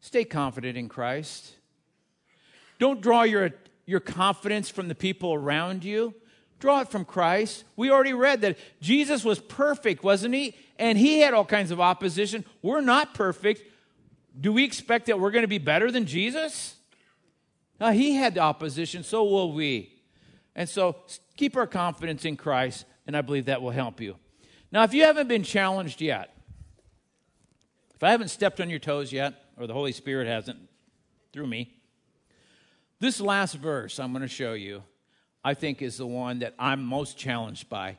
[0.08, 1.54] Stay confident in Christ.
[2.80, 3.52] Don't draw your,
[3.88, 6.14] your confidence from the people around you.
[6.60, 7.64] Draw it from Christ.
[7.76, 10.56] We already read that Jesus was perfect, wasn't he?
[10.78, 12.46] And he had all kinds of opposition.
[12.62, 13.64] We're not perfect.
[14.40, 16.76] Do we expect that we're going to be better than Jesus?
[17.80, 19.94] Now, he had opposition, so will we.
[20.56, 20.98] And so
[21.36, 24.18] keep our confidence in Christ, and I believe that will help you.
[24.72, 26.36] Now, if you haven't been challenged yet,
[27.96, 30.60] if I haven't stepped on your toes yet, or the Holy Spirit hasn't
[31.34, 31.77] through me.
[33.00, 34.84] This last verse I'm going to show you,
[35.44, 37.98] I think, is the one that I'm most challenged by.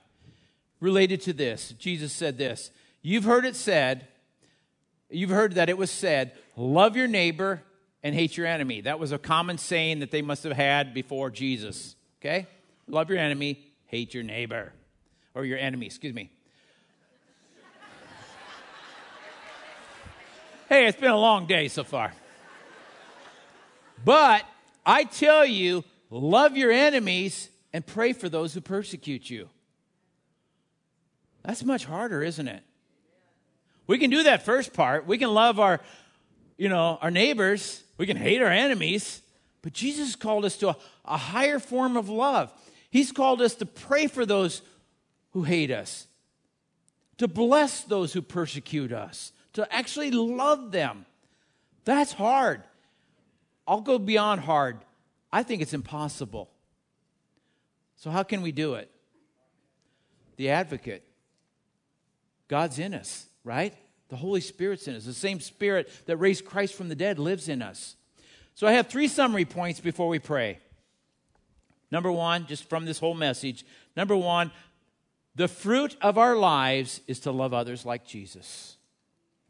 [0.80, 2.70] Related to this, Jesus said this
[3.02, 4.08] You've heard it said,
[5.10, 7.62] you've heard that it was said, love your neighbor
[8.02, 8.82] and hate your enemy.
[8.82, 11.96] That was a common saying that they must have had before Jesus.
[12.20, 12.46] Okay?
[12.86, 14.72] Love your enemy, hate your neighbor,
[15.34, 16.30] or your enemy, excuse me.
[20.68, 22.12] Hey, it's been a long day so far.
[24.04, 24.44] But
[24.88, 29.50] I tell you, love your enemies and pray for those who persecute you.
[31.44, 32.62] That's much harder, isn't it?
[33.86, 35.06] We can do that first part.
[35.06, 35.80] We can love our,
[36.56, 37.82] you know, our neighbors.
[37.98, 39.20] We can hate our enemies.
[39.60, 42.50] But Jesus called us to a, a higher form of love.
[42.88, 44.62] He's called us to pray for those
[45.32, 46.06] who hate us,
[47.18, 51.04] to bless those who persecute us, to actually love them.
[51.84, 52.62] That's hard.
[53.68, 54.78] I'll go beyond hard.
[55.30, 56.50] I think it's impossible.
[57.96, 58.90] So, how can we do it?
[60.36, 61.04] The advocate.
[62.48, 63.74] God's in us, right?
[64.08, 65.04] The Holy Spirit's in us.
[65.04, 67.96] The same Spirit that raised Christ from the dead lives in us.
[68.54, 70.60] So, I have three summary points before we pray.
[71.90, 74.50] Number one, just from this whole message, number one,
[75.34, 78.77] the fruit of our lives is to love others like Jesus.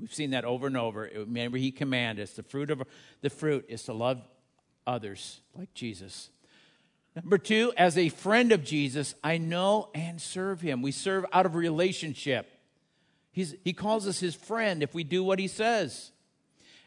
[0.01, 1.11] We've seen that over and over.
[1.15, 2.83] Remember, he commanded us the fruit of
[3.21, 4.23] the fruit is to love
[4.87, 6.31] others like Jesus.
[7.17, 10.83] Number two, as a friend of Jesus, I know and serve him.
[10.83, 12.49] We serve out of relationship.
[13.33, 16.13] He's, he calls us his friend if we do what he says.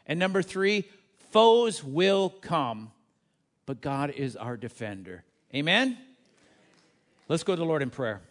[0.06, 0.84] And number three,
[1.30, 2.92] foes will come,
[3.66, 5.22] but God is our defender.
[5.54, 5.98] Amen?
[7.28, 8.22] Let's go to the Lord in prayer.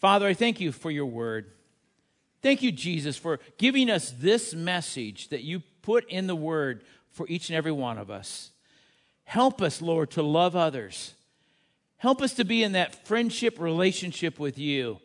[0.00, 1.50] Father, I thank you for your word.
[2.46, 7.26] Thank you, Jesus, for giving us this message that you put in the Word for
[7.28, 8.52] each and every one of us.
[9.24, 11.14] Help us, Lord, to love others.
[11.96, 15.00] Help us to be in that friendship relationship with you.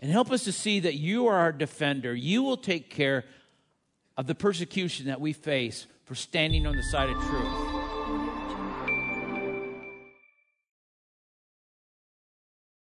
[0.00, 2.14] And help us to see that you are our defender.
[2.14, 3.26] You will take care
[4.16, 7.63] of the persecution that we face for standing on the side of truth.